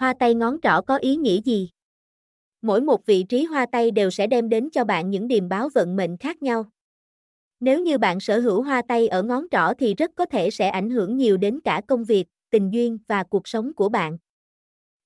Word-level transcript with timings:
Hoa 0.00 0.14
tay 0.14 0.34
ngón 0.34 0.56
trỏ 0.62 0.80
có 0.86 0.96
ý 0.96 1.16
nghĩa 1.16 1.40
gì? 1.44 1.70
Mỗi 2.62 2.80
một 2.80 3.06
vị 3.06 3.22
trí 3.22 3.44
hoa 3.44 3.66
tay 3.72 3.90
đều 3.90 4.10
sẽ 4.10 4.26
đem 4.26 4.48
đến 4.48 4.68
cho 4.72 4.84
bạn 4.84 5.10
những 5.10 5.28
điềm 5.28 5.48
báo 5.48 5.68
vận 5.74 5.96
mệnh 5.96 6.16
khác 6.16 6.42
nhau. 6.42 6.64
Nếu 7.60 7.80
như 7.80 7.98
bạn 7.98 8.20
sở 8.20 8.40
hữu 8.40 8.62
hoa 8.62 8.82
tay 8.88 9.08
ở 9.08 9.22
ngón 9.22 9.46
trỏ 9.50 9.72
thì 9.78 9.94
rất 9.94 10.10
có 10.14 10.26
thể 10.26 10.50
sẽ 10.50 10.68
ảnh 10.68 10.90
hưởng 10.90 11.16
nhiều 11.16 11.36
đến 11.36 11.60
cả 11.64 11.82
công 11.88 12.04
việc, 12.04 12.26
tình 12.50 12.70
duyên 12.70 12.98
và 13.08 13.22
cuộc 13.22 13.48
sống 13.48 13.74
của 13.74 13.88
bạn. 13.88 14.18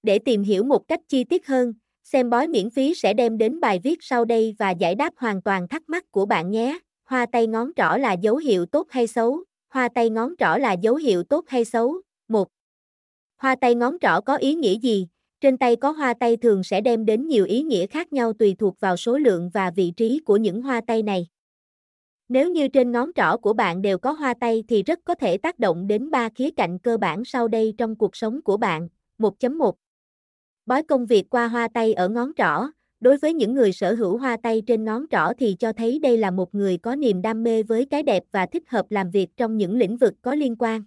Để 0.03 0.19
tìm 0.19 0.43
hiểu 0.43 0.65
một 0.65 0.89
cách 0.89 1.01
chi 1.09 1.25
tiết 1.25 1.47
hơn, 1.47 1.75
xem 2.05 2.31
bói 2.31 2.49
miễn 2.49 2.71
phí 2.71 2.95
sẽ 2.95 3.15
đem 3.15 3.39
đến 3.39 3.61
bài 3.61 3.81
viết 3.83 3.99
sau 4.01 4.25
đây 4.25 4.55
và 4.59 4.71
giải 4.71 4.95
đáp 4.95 5.13
hoàn 5.17 5.43
toàn 5.43 5.69
thắc 5.69 5.89
mắc 5.89 6.05
của 6.11 6.27
bạn 6.27 6.51
nhé. 6.51 6.79
Hoa 7.05 7.27
tay 7.27 7.47
ngón 7.47 7.71
trỏ 7.77 7.97
là 7.97 8.13
dấu 8.13 8.37
hiệu 8.37 8.67
tốt 8.67 8.87
hay 8.91 9.07
xấu? 9.07 9.45
Hoa 9.69 9.89
tay 9.95 10.11
ngón 10.11 10.35
trỏ 10.39 10.57
là 10.57 10.73
dấu 10.73 10.95
hiệu 10.95 11.23
tốt 11.23 11.45
hay 11.49 11.65
xấu? 11.65 12.01
Hoa 13.37 13.57
tay 13.61 13.75
ngón 13.75 13.97
trỏ 14.01 14.21
có 14.21 14.37
ý 14.37 14.55
nghĩa 14.55 14.79
gì? 14.79 15.09
Trên 15.41 15.59
tay 15.59 15.77
có 15.77 15.91
hoa 15.91 16.15
tay 16.15 16.37
thường 16.37 16.65
sẽ 16.65 16.81
đem 16.81 17.05
đến 17.05 17.29
nhiều 17.29 17.45
ý 17.45 17.63
nghĩa 17.63 17.87
khác 17.87 18.13
nhau 18.13 18.33
tùy 18.33 18.57
thuộc 18.59 18.81
vào 18.81 18.97
số 18.97 19.19
lượng 19.19 19.51
và 19.55 19.71
vị 19.71 19.93
trí 19.97 20.21
của 20.25 20.37
những 20.37 20.63
hoa 20.63 20.81
tay 20.87 21.03
này. 21.03 21.27
Nếu 22.29 22.51
như 22.51 22.69
trên 22.69 22.93
ngón 22.93 23.11
trỏ 23.15 23.37
của 23.37 23.53
bạn 23.53 23.83
đều 23.83 23.99
có 23.99 24.13
hoa 24.13 24.35
tay 24.41 24.65
thì 24.69 24.83
rất 24.83 24.99
có 25.05 25.15
thể 25.15 25.37
tác 25.37 25.59
động 25.59 25.87
đến 25.87 26.11
ba 26.11 26.29
khía 26.29 26.51
cạnh 26.51 26.79
cơ 26.79 26.97
bản 26.97 27.25
sau 27.25 27.49
đây 27.49 27.75
trong 27.79 27.97
cuộc 27.97 28.17
sống 28.17 28.43
của 28.43 28.57
bạn. 28.57 28.89
1.1 29.19 29.73
Bói 30.67 30.83
công 30.83 31.07
việc 31.07 31.31
qua 31.31 31.49
hoa 31.49 31.69
tay 31.75 31.93
ở 31.93 32.09
ngón 32.09 32.33
trỏ, 32.37 32.67
đối 33.01 33.17
với 33.17 33.35
những 33.35 33.55
người 33.55 33.73
sở 33.73 33.95
hữu 33.95 34.19
hoa 34.19 34.37
tay 34.43 34.63
trên 34.67 34.85
ngón 34.85 35.05
trỏ 35.11 35.33
thì 35.39 35.57
cho 35.59 35.73
thấy 35.73 35.99
đây 35.99 36.19
là 36.19 36.31
một 36.31 36.55
người 36.55 36.79
có 36.79 36.97
niềm 36.97 37.23
đam 37.23 37.43
mê 37.43 37.63
với 37.63 37.87
cái 37.87 38.03
đẹp 38.03 38.23
và 38.33 38.47
thích 38.47 38.63
hợp 38.69 38.91
làm 38.91 39.11
việc 39.11 39.37
trong 39.37 39.57
những 39.57 39.77
lĩnh 39.77 39.97
vực 39.97 40.15
có 40.23 40.35
liên 40.35 40.57
quan. 40.59 40.83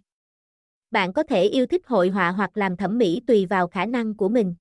Bạn 0.92 1.14
có 1.14 1.24
thể 1.24 1.44
yêu 1.44 1.66
thích 1.66 1.82
hội 1.88 2.10
họa 2.10 2.32
hoặc 2.32 2.58
làm 2.58 2.78
thẩm 2.78 2.98
mỹ 2.98 3.22
tùy 3.28 3.46
vào 3.46 3.68
khả 3.68 3.86
năng 3.86 4.18
của 4.18 4.30
mình. 4.30 4.56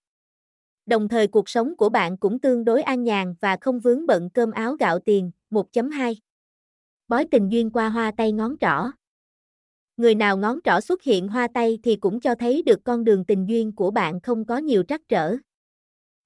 Đồng 0.87 1.09
thời 1.09 1.27
cuộc 1.27 1.49
sống 1.49 1.77
của 1.77 1.89
bạn 1.89 2.17
cũng 2.17 2.39
tương 2.39 2.65
đối 2.65 2.83
an 2.83 3.05
nhàn 3.05 3.35
và 3.41 3.57
không 3.61 3.81
vướng 3.81 4.07
bận 4.07 4.31
cơm 4.31 4.51
áo 4.51 4.77
gạo 4.77 4.99
tiền. 4.99 5.31
1.2 5.51 6.15
Bói 7.09 7.27
tình 7.31 7.53
duyên 7.53 7.71
qua 7.71 7.89
hoa 7.89 8.13
tay 8.17 8.33
ngón 8.33 8.57
trỏ 8.61 8.91
Người 9.97 10.15
nào 10.15 10.37
ngón 10.37 10.59
trỏ 10.65 10.81
xuất 10.81 11.03
hiện 11.03 11.29
hoa 11.29 11.49
tay 11.55 11.79
thì 11.83 11.97
cũng 11.97 12.21
cho 12.21 12.35
thấy 12.35 12.63
được 12.63 12.85
con 12.85 13.05
đường 13.05 13.25
tình 13.25 13.49
duyên 13.49 13.73
của 13.73 13.91
bạn 13.91 14.21
không 14.21 14.45
có 14.45 14.59
nhiều 14.59 14.83
trắc 14.83 15.01
trở. 15.09 15.37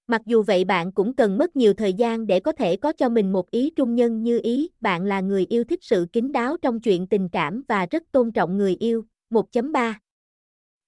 Mặc 0.06 0.22
dù 0.26 0.42
vậy 0.42 0.64
bạn 0.64 0.92
cũng 0.92 1.14
cần 1.14 1.38
mất 1.38 1.56
nhiều 1.56 1.74
thời 1.74 1.92
gian 1.92 2.26
để 2.26 2.40
có 2.40 2.52
thể 2.52 2.76
có 2.76 2.92
cho 2.92 3.08
mình 3.08 3.32
một 3.32 3.50
ý 3.50 3.70
trung 3.76 3.94
nhân 3.94 4.22
như 4.22 4.40
ý, 4.42 4.70
bạn 4.80 5.04
là 5.04 5.20
người 5.20 5.46
yêu 5.46 5.64
thích 5.64 5.78
sự 5.82 6.06
kín 6.12 6.32
đáo 6.32 6.56
trong 6.62 6.80
chuyện 6.80 7.06
tình 7.06 7.28
cảm 7.28 7.62
và 7.68 7.86
rất 7.90 8.02
tôn 8.12 8.32
trọng 8.32 8.56
người 8.56 8.76
yêu. 8.80 9.04
1.3 9.30 9.94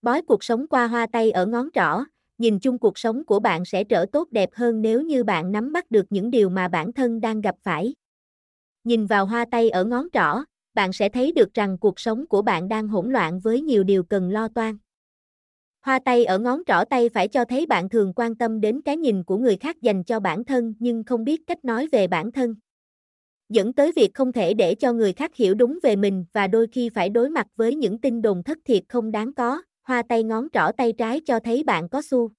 Bói 0.03 0.23
cuộc 0.23 0.45
sống 0.45 0.67
qua 0.67 0.87
hoa 0.87 1.07
tay 1.13 1.31
ở 1.31 1.47
ngón 1.47 1.69
trỏ, 1.75 2.05
nhìn 2.39 2.61
chung 2.61 2.79
cuộc 2.79 2.99
sống 2.99 3.25
của 3.25 3.41
bạn 3.41 3.65
sẽ 3.65 3.85
trở 3.85 4.07
tốt 4.13 4.29
đẹp 4.31 4.51
hơn 4.53 4.83
nếu 4.83 5.03
như 5.03 5.25
bạn 5.25 5.53
nắm 5.53 5.73
bắt 5.73 5.91
được 5.91 6.07
những 6.11 6.31
điều 6.31 6.49
mà 6.49 6.69
bản 6.69 6.93
thân 6.93 7.21
đang 7.21 7.41
gặp 7.41 7.55
phải. 7.63 7.95
Nhìn 8.85 9.07
vào 9.07 9.27
hoa 9.27 9.45
tay 9.51 9.71
ở 9.71 9.85
ngón 9.85 10.09
trỏ, 10.13 10.45
bạn 10.75 10.93
sẽ 10.93 11.09
thấy 11.09 11.33
được 11.33 11.55
rằng 11.55 11.79
cuộc 11.79 12.01
sống 12.01 12.27
của 12.27 12.43
bạn 12.43 12.69
đang 12.69 12.89
hỗn 12.89 13.13
loạn 13.13 13.41
với 13.41 13.61
nhiều 13.61 13.85
điều 13.85 14.03
cần 14.03 14.31
lo 14.31 14.49
toan. 14.49 14.77
Hoa 15.81 15.99
tay 16.05 16.25
ở 16.25 16.39
ngón 16.39 16.63
trỏ 16.67 16.85
tay 16.91 17.09
phải 17.09 17.29
cho 17.29 17.45
thấy 17.45 17.67
bạn 17.67 17.89
thường 17.89 18.13
quan 18.17 18.35
tâm 18.35 18.61
đến 18.61 18.81
cái 18.83 18.97
nhìn 18.97 19.25
của 19.25 19.37
người 19.37 19.57
khác 19.57 19.83
dành 19.83 20.05
cho 20.05 20.21
bản 20.21 20.45
thân 20.45 20.75
nhưng 20.79 21.05
không 21.05 21.25
biết 21.25 21.47
cách 21.47 21.65
nói 21.65 21.89
về 21.93 22.07
bản 22.07 22.33
thân. 22.33 22.55
Dẫn 23.53 23.73
tới 23.73 23.93
việc 23.97 24.15
không 24.15 24.33
thể 24.33 24.55
để 24.55 24.75
cho 24.75 24.93
người 24.93 25.13
khác 25.13 25.37
hiểu 25.37 25.55
đúng 25.55 25.79
về 25.83 25.97
mình 25.97 26.25
và 26.33 26.47
đôi 26.47 26.67
khi 26.73 26.89
phải 26.89 27.09
đối 27.09 27.31
mặt 27.31 27.47
với 27.57 27.75
những 27.75 27.99
tin 27.99 28.23
đồn 28.23 28.43
thất 28.43 28.59
thiệt 28.65 28.83
không 28.89 29.11
đáng 29.11 29.35
có. 29.35 29.63
Hoa 29.83 30.03
tay 30.09 30.23
ngón 30.23 30.49
trỏ 30.53 30.71
tay 30.77 30.93
trái 30.93 31.21
cho 31.27 31.41
thấy 31.41 31.63
bạn 31.65 31.89
có 31.89 32.03
xu 32.03 32.31